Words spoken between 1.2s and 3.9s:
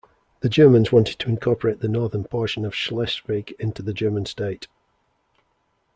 incorporate the northern portion of Schleswig into